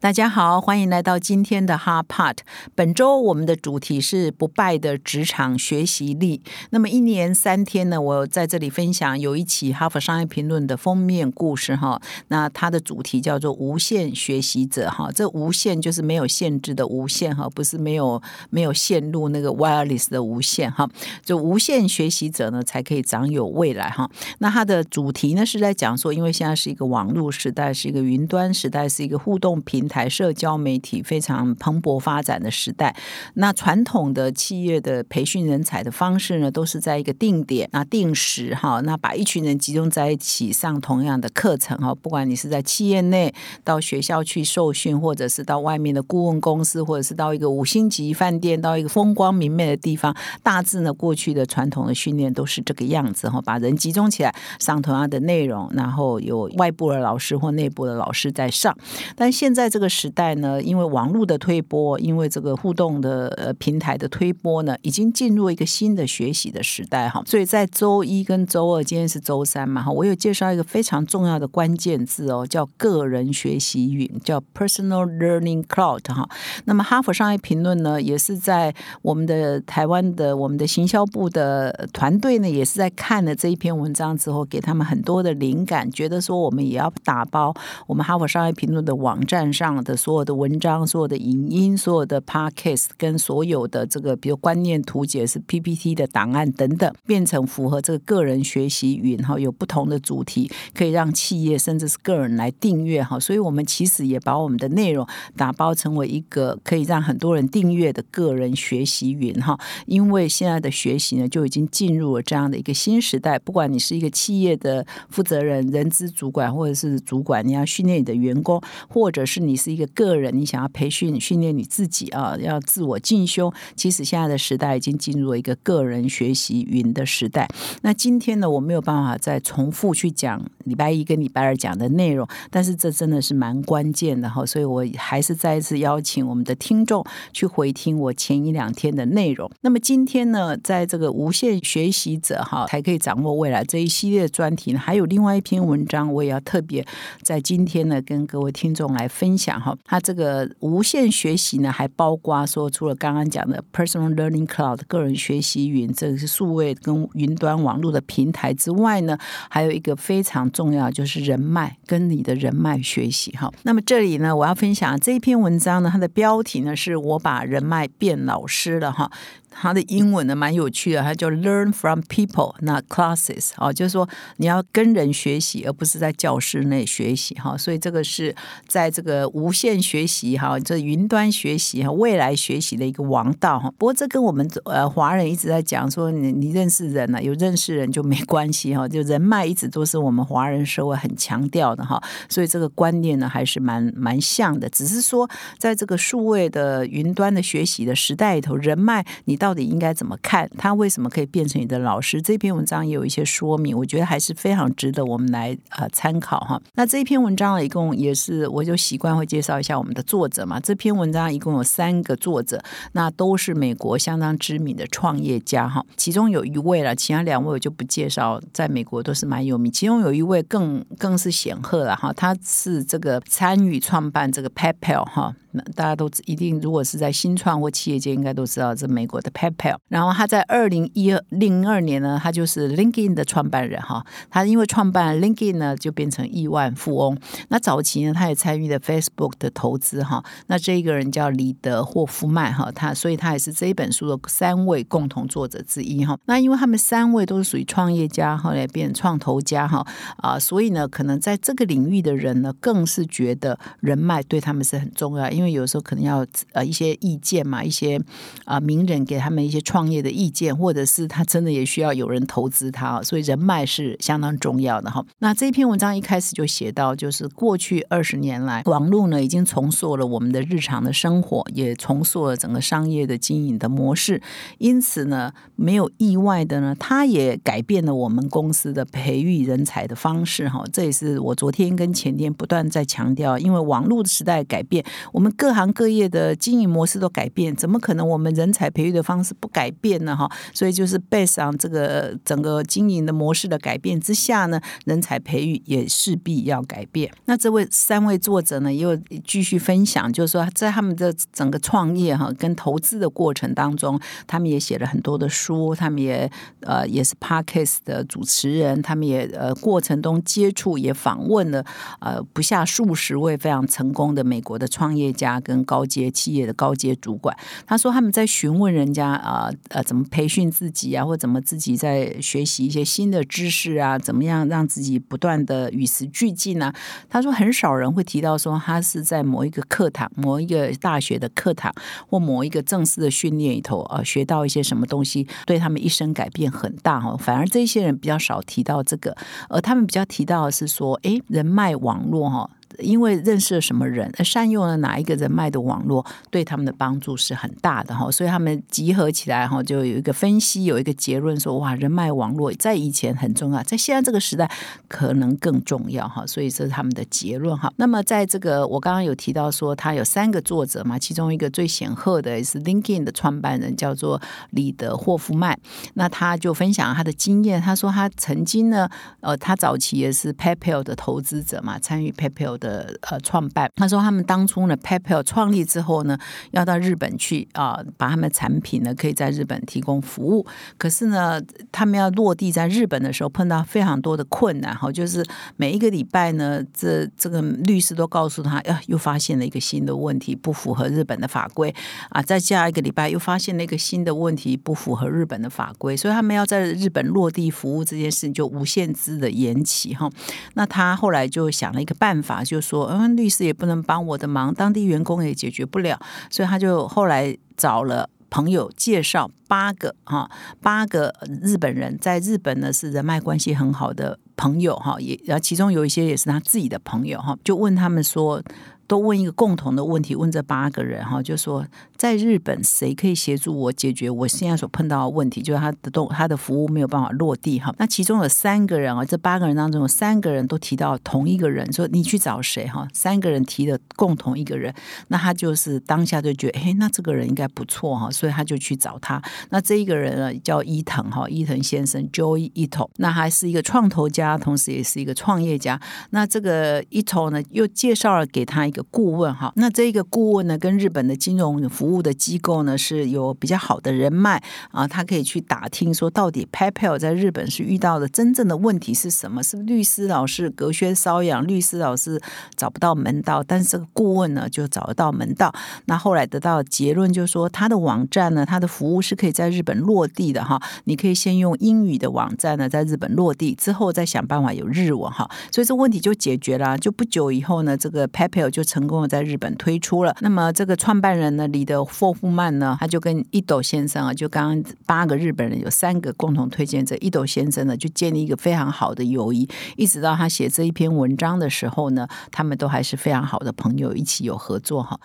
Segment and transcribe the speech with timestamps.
[0.00, 2.36] 大家好，欢迎来到今天的 Hard Part。
[2.76, 6.40] 本周我们的主题是不败的职场学习力。
[6.70, 12.00] 那么一年三天呢，我在这里分享有一期《哈佛商业评论》的封面故事哈。
[12.28, 15.10] 那它的主题叫做“无限学习者”哈。
[15.12, 20.88] 这无限就是没有限制的无限哈，不是没有没有线路那个 wireless 的无限哈。
[21.24, 24.08] 就无限学习者呢，才可以长有未来哈。
[24.38, 29.87] 那它的主题呢是在讲说，因为现在是一个网络时代，是一个云端时代，是一个互动平。
[29.88, 32.94] 台社交媒体非常蓬勃发展的时代，
[33.34, 41.94] 那传统的企业的培训人才的方式呢，都是在一个定点、那定时哈，那把一群人集中在一起上同样的课程哈。
[41.94, 43.32] 不管你是在企业内
[43.64, 58.76] 到学校去受训，或者是到外面的顾问公司，或者是到一个五星级饭店，到一个风光明媚的地方，大致呢过去的传统的训练都是这个样子哈，把人集中起来上同样的内容，然后有外部的老师或内部的老师在上，
[59.16, 67.22] 但现在这这个时代呢，因为网络的推波，因为这个互动的呃平台的推波呢，已经进入一个新的学习的时代哈。
[67.24, 76.28] 所以在周一跟周二，今天是周三嘛哈，我有介绍一个非常重要的关键字哦，叫个人学习云，叫 Personal Learning Cloud 哈。
[76.64, 87.54] 那么哈佛商业评论呢，也是在我们的台湾的我们的行销部的团队呢，也是在看了这一篇文章之后，给他们很多的灵感，觉得说我们也要打包
[87.86, 89.67] 我们哈佛商业评论的网站上。
[89.82, 103.20] 的所有的文章、所有的影音、所有的 podcast 跟所有的这个，比如观念图解是 PPT 的档案等等，变成符合这个个人学习云哈，有不同的主题，可以让企业甚至是个人来订阅哈。
[103.20, 109.58] 所以我们其实也把我们的内容打包成为一个可以让很多人订阅的个人学习云哈。
[109.84, 113.38] 因为现在的学习呢，就已经进入了这样的一个新时代。
[113.38, 119.57] 不管你是一个企业的负责人、人资主管，或者是主管，你要训练你的员工，或者是你。
[119.58, 123.52] 是一个个人，你想要培训训练你自己啊，要自我进修。
[123.74, 127.48] 其实现在的时代已经进入了一个个人学习云的时代。
[127.82, 139.50] 那今天呢，我没有办法再重复去讲礼拜一跟礼拜二讲的内容，但是这真的是蛮关键的哈，所以我还是再一次邀请我们的听众去回听我前一两天的内容。
[139.62, 146.86] 那么今天呢，在这个无限学习者哈才可以掌握未来这一系列专题呢，还有另外一篇文章，我也要特别
[147.22, 149.47] 在今天呢跟各位听众来分享。
[149.48, 159.16] 讲哈，它这个无限学习呢，还包括说，除了刚刚讲的 Personal Learning Cloud 个人学习云，这个是数位跟云端网络的平台之外呢，
[159.48, 163.50] 还有一个非常重要，就是人脉跟你的人脉学习哈。
[163.62, 169.10] 那么这里呢，我要分享这一篇文章呢，它的标题呢，是我把人脉变老师了哈。
[169.50, 177.56] 它的英文呢蛮有趣的，它叫 Learn from people，那 classes 哦，就是说你要跟人学习，而不是在教室内学习哈。
[177.56, 178.34] 所以这个是
[178.66, 183.70] 在这个无限学习哈，这云端学习哈，未来学习的一个王道哈。
[183.78, 191.98] 不过这跟我们呃华人一直在讲说，你你认识人呢，有认识人就没关系哈，就人脉一直都是我们华人社会很强调的哈。
[192.28, 195.28] 所以这个观念呢还是蛮蛮像的，只是说
[195.58, 199.37] 在这个数位的云端的学习的时代里头，人脉你。
[199.38, 200.50] 到底应该怎么看？
[200.58, 202.20] 他为什么可以变成你的老师？
[202.20, 206.60] 这篇文章也有一些说明，我觉得还是非常值得我们来呃参考哈。
[206.74, 210.60] 那这篇文章呢一共也是，我就习惯会介绍一下我们的作者嘛。
[210.60, 212.62] 这篇文章一共有三个作者，
[212.92, 215.84] 那都是美国相当知名的创业家哈。
[215.96, 219.70] 其中有一位了，其他两位我就不介绍，在美国都是蛮有名。
[219.70, 225.34] 其中有一位更更是显赫了哈，他是这个参与创办这个 PayPal 哈。
[225.74, 229.76] 大家都一定，如果是在新创或企业界，应该都知道这美国的 PayPal。
[229.88, 234.04] 然后他在二零一二零二年呢，他就是 LinkedIn 的创办人哈。
[234.30, 237.18] 他因为创办 LinkedIn 呢，就变成亿万富翁。
[237.48, 240.22] 那早期呢，他也参与了 Facebook 的投资哈。
[240.46, 246.18] 那这一个人叫李德霍夫曼哈，他所以他也是这一本书的三位共同作者之一哈。
[246.26, 249.86] 那因为他们三位都是属于创业家，后来变创投家哈
[250.18, 258.00] 啊，所以呢，可能在这个领域的人呢，更是觉得人脉对他们是很重要，因为有时候可能要呃一些意见嘛，一些
[258.44, 265.04] 啊名人给他们一些创业的意见，或者是他真的也需要有人投资他，所以人脉是相当重要的哈。
[265.18, 274.20] 那这篇文章一开始就写到，就是过去二十年来，网络呢已经重塑了我们的日常的生活，也重塑了整个商业的经营的模式。
[274.58, 280.62] 因此呢，没有意外的呢，它也改变了我们公司的培育人才的方式哈。
[280.72, 290.14] 这也是我昨天跟前天不断在强调，因为网络的时代改变，我们各行各业的经营模式都改变，怎么可能我们人才培育的方式不改变呢？
[290.14, 297.10] 哈，所以就是 base 上这个整个经营的模式的改变之下呢，人才培育也势必要改变。
[297.24, 311.64] 那这位三位作者呢，又继续分享，就是说在他们的整个创业哈跟投资的过程当中，他们也写了很多的书，他们也呃也是 podcast 的主持人，他们也呃过程中接触也访问了
[312.00, 317.34] 呃不下数十位非常成功的美国的创业家跟高阶企业的高阶主管。
[317.66, 326.72] 他说他们在询问人家家啊呃怎么培训自己啊，或怎么自己在学习一些新的知识啊，怎么样让自己不断的与时俱进呢？
[327.08, 331.72] 他说很少人会提到说他是在某一个课堂、某一个大学的课堂
[332.08, 337.16] 或某一个正式的训练里头啊学到一些什么东西，对他们一生改变很大哈。
[337.16, 339.16] 反而这些人比较少提到这个，
[339.48, 342.50] 而他们比较提到的是说，哎，人脉网络哈。
[342.78, 348.10] 因为认识了什么人，善用了哪一个人脉的网络，对他们的帮助是很大的哈。
[348.10, 354.50] 所以他们集合起来哈，就有一个分析，有一个结论说：哇，人脉网络在以前很重要，在现在这个时代
[354.86, 356.26] 可能更重要哈。
[356.26, 357.72] 所以这是他们的结论哈。
[357.76, 365.58] 那么在这个我刚刚有提到说，他有三个作者嘛，其中一个最显赫的也是 LinkedIn 的创办人叫做李德霍夫曼，
[365.94, 368.88] 那他就分享他的经验，他说他曾经呢，
[369.20, 372.96] 呃，他早期也是 PayPal 的投资者嘛，参与 PayPal 的。
[373.10, 376.18] 呃创办，他说他们当初呢，PayPal 创立之后呢，
[376.50, 380.46] 要到日本去啊，把他们产品呢可以在日本提供服务。
[380.76, 381.40] 可是呢，
[381.72, 385.24] 他们要落地在日本的时候，碰到非常多的困难哈，就是
[385.56, 391.74] 每一个礼拜呢，这这个律师都告诉他，啊，又发现了一个新的问题，不符合日本的法规
[392.10, 400.10] 啊，再下一个礼拜又发现了一个新的问题，不符合日本的法规，所以他们要在日本落地服务这件事情就无限制的延期哈。
[400.54, 410.30] 那他后来就想了一个办法，就说，嗯，律师也不能帮我的忙，当地员工也解决不了，所以他就后来找了朋友介绍八个哈，
[410.60, 418.42] 八个日本人在日本呢是人脉关系很好的朋友哈，也然后其中有一些也是他自己的朋友哈，就问他们说。
[418.88, 421.64] 都问一个共同的问题，问这八个人哈，就说
[421.96, 427.72] 在日本谁可以协助我解决我现在所碰到的问题，就是他的动他的服务没有办法落地哈。
[427.78, 432.88] 那其中有三个人啊，这八个人当中有三个人都提到同一个人，说你去找谁哈？
[432.94, 434.74] 三个人提的共同一个人，
[435.08, 439.22] 那他就是当下就觉得，哎，那这个人应该不错哈，所以他就去找他。
[439.50, 445.78] 那这一个人呢，叫伊藤哈，伊藤先生，Joy 伊藤，那还是一个创投家，同时也是一个创业家。
[446.08, 448.77] 那这个伊藤呢，又介绍了给他一个。
[448.84, 459.42] 顾问哈，那这个顾问呢，跟日本的金融服务的机构呢是有比较好的人脉啊，他可以去打听说到底 PayPal 在日本是遇到的真正的问题是什么？
[459.42, 462.20] 是律师老师隔靴搔痒，律师老师
[462.56, 465.52] 找不到门道，但是这个顾问呢就找得到门道。
[465.86, 470.60] 那后来得到结论就是说，他的网站呢，他的服务是可以在日本落地的哈。
[470.84, 475.28] 你可以先用英语的网站呢，在日本落地之后，再想办法有日文哈。
[475.50, 476.76] 所以这问题就解决了。
[476.78, 480.14] 就不久以后呢，这个 PayPal 就成功的在日本推出了。
[480.20, 495.00] 那么这个创办人呢，李德霍夫曼呢，他就跟一斗先生啊，就刚刚八个日本人有三个共同推荐者，一斗先生呢就建立一个非常好的友谊，一直到他写这一篇文章的时候呢，他们都还是非常好的朋友，一起有合作哈。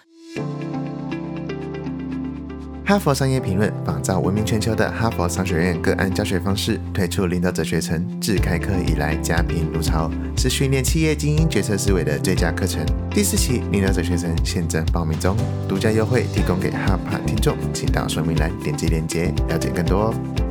[2.93, 12.85] 哈佛商业评论仿照闻名全球的哈佛商学院个案教学方式，推出领导者学程，自开课以来家贫如潮，是训练企业精英决策思维的最佳课程。
[13.09, 15.35] 第四期领导者学程现正报名中，
[15.67, 20.42] 独家优惠提供给哈帕听众，请到说明栏点击链接了解更多哦。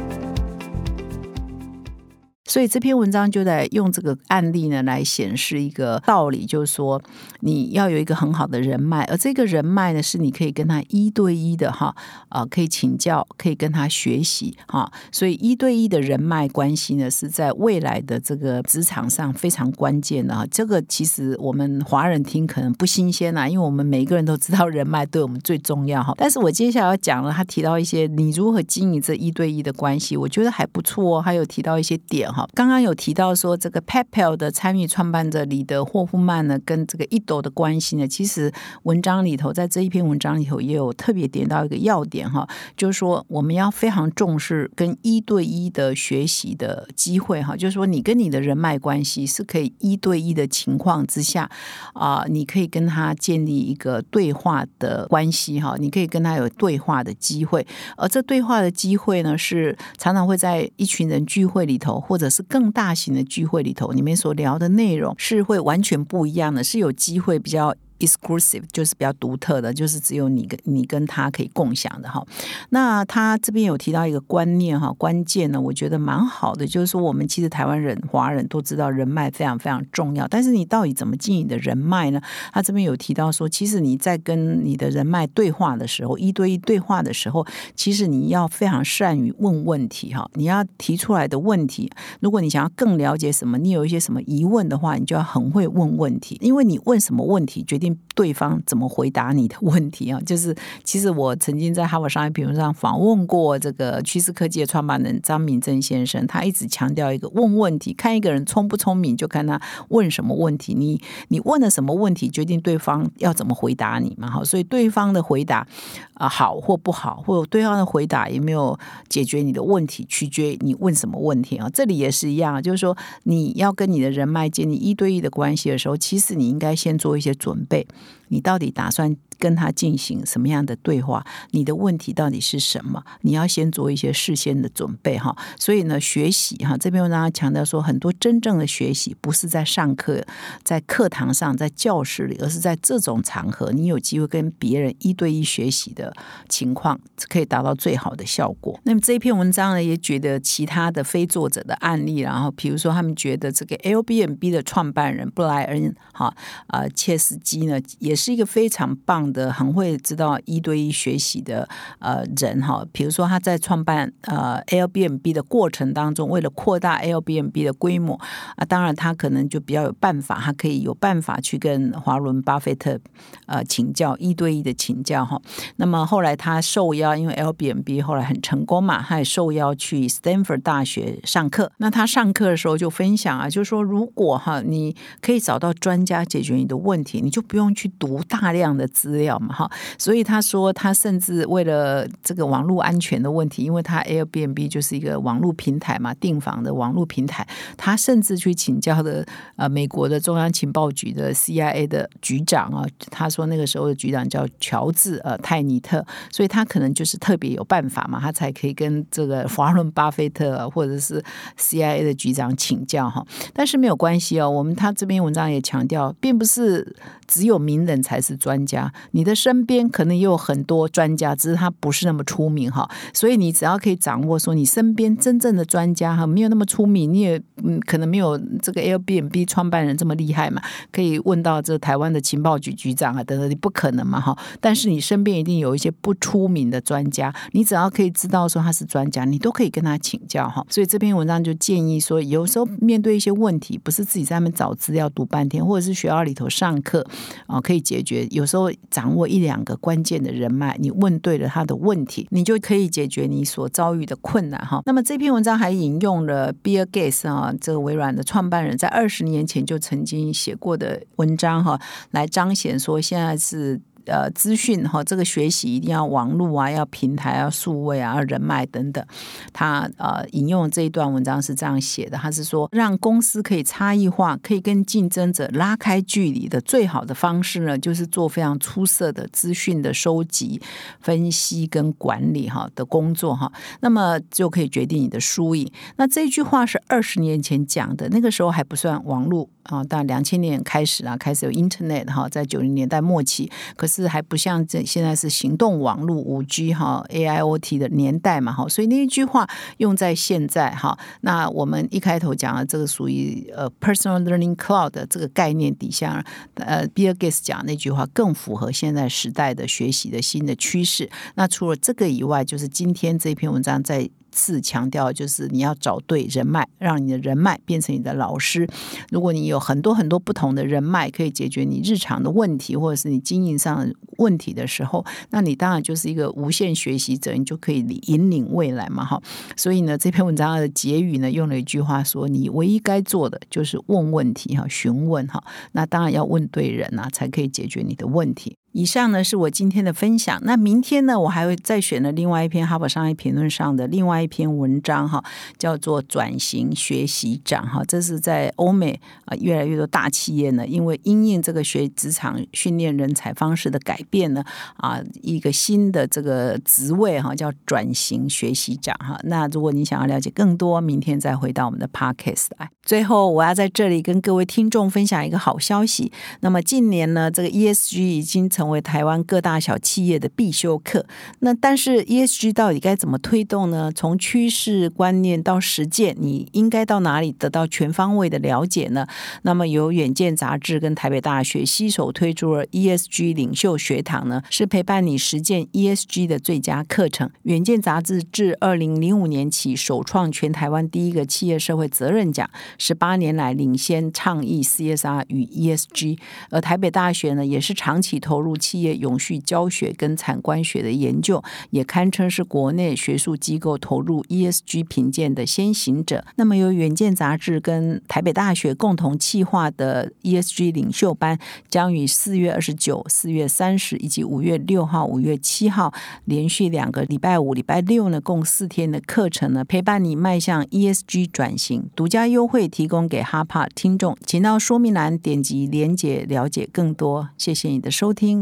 [2.53, 7.01] 所以这篇文章就在用这个案例呢来显示一个道理，就是说
[7.41, 11.97] 你要有一个很好的人脉，而这个人脉呢是你可以跟他一对一的哈
[12.29, 14.93] 啊，可以请教，可以跟他学习哈。
[15.11, 20.47] 所以一对一的人脉关系呢是在未来的这个职场上非常关键的哈。
[20.51, 26.13] 这个其实我们华人听可能不新鲜啊，因为我们每一个人都知道人脉对我们最重要哈。
[26.19, 31.23] 但是我接下来要讲了，他提到一些你如何经营这一对一的关系，我觉得还不错哦。
[31.23, 32.42] 还有提到一些点哈。
[32.43, 32.49] 哈。
[32.55, 38.53] 刚刚有提到说，这个 PayPal 的参与创办者李德霍夫曼呢，跟这个一斗的关系呢，其实
[38.85, 51.51] 文章里头，在这一篇文章里头也有特别点到一个要点哈，就是说我们要非常重视跟一对一的学习的机会哈，就是说你跟你的人脉关系是可以一对一的情况之下
[51.95, 67.75] 啊，你可以跟他建立一个对话的关系哈，你可以跟他有对话的机会，而这对话的机会呢，是常常会在一群人聚会里头，或者是更大型的聚会里头，你们所聊的内容是会完全不一样的，是有机会比较。
[68.03, 72.25] Exclusive 就是比较独特的，就是只有你跟你跟他可以共享的哈。
[72.71, 82.21] 那他这边有提到一个观念哈，关键呢，我觉得蛮好的，就是说我们其实台湾人、华人都知道人脉非常非常重要，但是你到底怎么经营你的人脉呢？
[82.53, 90.29] 他这边有提到说，其实你在跟你的人脉对话的时候，一对一对话的时候，其实你要非常善于问问题哈。
[90.35, 91.91] 你要提出来的问题，
[92.21, 97.92] 如果你想要更了解什么，你有一些什么疑问的话，你就要很会问问题，因为你问什么问题决定。
[98.15, 100.21] 对方怎么回答你的问题啊？
[100.27, 110.75] 就是其实我曾经在哈佛商业评论上访问过这个趋势科技的创办人张明正先生，他一直强调一个问问题，看一个人聪不聪明，就看他问什么问题。
[110.75, 114.31] 你你问了什么问题，决定对方要怎么回答你嘛？
[114.31, 115.67] 哈，所以对方的回答
[116.15, 121.69] 啊好或不好，或者对方的回答有没有解决你的问题，取决你问什么问题啊。
[121.73, 127.82] 这里也是一样，就是说你要跟你的人脉建立一对一的关系的时候，其实你应该先做一些准备。
[127.85, 128.22] 会。
[128.33, 129.17] 你到底打算？
[129.39, 131.27] 跟他进行什么样的对话？
[131.51, 133.03] 你的问题到底是什么？
[133.23, 135.37] 你要先做一些事先的准备哈。
[135.59, 140.25] 所以呢，学习哈这边我让他强调说，很多真正的学习不是在上课、
[140.63, 146.15] 在课堂上、在教室里，而是在这种场合，你有机会跟别人一对一学习的
[146.49, 148.79] 情况，可以达到最好的效果。
[148.85, 156.33] 那么这篇文章呢，也觉得其他的非作者的案例，然后比如说他们觉得这个 L B M B 的创办人布莱恩哈
[156.69, 159.33] 啊切斯基呢，也是是一个非常棒。
[159.33, 161.67] 的很会知道一对一学习的
[162.01, 168.21] 呃人哈，比如说他在创办呃 L B M B 的过程当中，为了扩大 L B M B 的规模
[168.57, 172.99] 啊，当然他可能就比较有办法，他可以有办法去跟华伦巴菲特
[173.47, 175.41] 呃请教一对一的请教哈。
[175.77, 181.73] 那么后来他受邀，因为 L B M B 后来很成功嘛，他也受邀去 Stanford 大学上课。
[181.79, 189.33] 那他上课的时候就分享啊，就是说如果哈你可以找到专家解决你的问题，你就不用去读无大量的资料。
[189.39, 199.25] 嘛哈，所以他说他甚至为了这个网络安全的问题，因为他 Airbnb 就是一个网络平台嘛，订房的网络平台，他甚至去请教的
[199.57, 211.23] 呃美国的中央情报局的 CIA 的局长啊，他说那个时候的局长叫乔治呃泰尼特，所以他可能就是特别有办法嘛，他才可以跟这个 华伦巴菲特或者是
[211.59, 216.95] CIA 的局长请教哈，但是没有关系哦，我们他这篇文章也强调，并不是
[217.27, 218.93] 只有名人才是专家。
[219.11, 222.89] 你的身边可能也有很多专家，只是他不是那么出名哈。
[223.13, 234.39] 所以你只要可以掌握说，你身边真正的专家哈，没有那么出名，你也嗯可能没有这个 Airbnb 创办人这么厉害嘛，可以问到这台湾的情报局局长啊等等，你不可能嘛哈。
[234.61, 240.65] 但是你身边一定有一些不出名的专家，你只要可以知道说他是专家，你都可以跟他请教哈。
[240.69, 247.07] 所以这篇文章就建议说，有时候面对一些问题，不是自己在那边找资料读半天，或者是学校里头上课
[247.47, 248.63] 啊可以解决，有时候。
[248.91, 254.83] 掌握一两个关键的人脉，你问对了他的问题，你就可以解决你所遭遇的困难哈。
[254.85, 263.81] 那么这篇文章还引用了 Bill Gates 啊，这个微软的创办人，在二十年前就曾经写过的文章哈，来彰显说现在是。
[264.07, 269.05] 呃，资讯哈，这个学习一定要网络啊，要平台，啊数位啊，人脉等等。
[269.53, 280.61] 他呃引用这一段文章是这样写的，他是说，让公司可以差异化，可以跟竞争者拉开距离的最好的方式呢，就是做非常出色的资讯的收集、
[281.01, 283.53] 分析跟管理哈的工作哈。
[283.81, 285.71] 那么就可以决定你的输赢。
[285.97, 289.49] 那这句话是二十年前讲的，那个时候还不算网络。
[289.65, 299.47] 啊，到两千年开始啊，开始有 Internet 哈，在九零年代末期，可是是还不像这现在是行动网络五 G 哈 AIoT 的年代嘛哈，所以那一句话
[299.77, 311.11] 用在现在哈，那我们一开头讲的这个属于呃 Personal Learning Cloud 的这个概念底下，呃 Bill Gates 讲那句话更符合现在时代的学习的新的趋势。
[311.35, 314.09] 那除了这个以外，就是今天这篇文章在。
[314.33, 318.67] 次强调，就是你要找对人脉，让你的人脉变成你的老师。
[319.11, 329.23] 如果你有很多很多不同的人脉，可以解决你日常的问题，或者是你经营上的问题的时候，那你当然就是一个无限学习者，你就可以引领未来嘛，哈。
[329.57, 335.43] 所以呢，这篇文章的结语呢，用了一句话说：“你唯一该做的就是问问题，哈，询问，哈。
[335.73, 340.39] 那当然要问对人啊，才可以解决你的问题。”以上呢是我今天的分享。
[340.43, 345.23] 那明天呢，我还会再选了另外一篇《哈佛商业评论》上的另外一篇文章哈，
[345.59, 347.83] 叫做“转型学习长”哈。
[347.87, 354.43] 这是在欧美啊，越来越多大企业呢，因为因应这个学职场训练人才方式的改变呢，
[354.77, 359.19] 啊，一个新的这个职位哈，叫“转型学习长”哈。
[359.25, 362.71] 那如果你想要了解更多，明天再回到我们的 Podcast 来。
[362.85, 366.11] 最后，我要在这里跟各位听众分享一个好消息。
[366.41, 371.05] 那么近年呢，这个 ESG 已经成成为台湾各大小企业的必修课。
[371.41, 373.91] 那但是 ESG 到底该怎么推动呢？
[373.93, 379.05] 从趋势观念到实践，你应该到哪里得到全方位的了解呢？
[379.43, 387.29] 那么由远见杂志跟台北大学携手推出了 ESG 领袖学堂呢，是陪伴你实践 ESG 的最佳课程。
[387.43, 396.19] 远见杂志自二零零五年起首创全台湾第一个企业社会责任奖，十八年来领先倡议 CSR 与 ESG。
[396.51, 398.52] 而台北大学呢，也是长期投入。
[398.57, 406.25] 企业永续教学跟产官学的研究，也堪称是国内学术机构投入 ESG 评鉴的先行者。
[406.37, 415.93] 那么，由远见杂志跟台北大学共同企划的 ESG 领袖班，将于四月二十九、四月三十以及五月六号、五月七号
[416.25, 421.89] 连续两个礼拜五、礼拜六呢，共四天的课程呢，陪伴你迈向 ESG 转型。
[421.95, 427.31] 独家优惠提供给哈帕听众，请到说明栏点击连结了解更多。
[427.39, 428.42] 谢谢你的收听。